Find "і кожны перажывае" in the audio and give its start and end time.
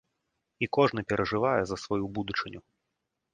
0.65-1.59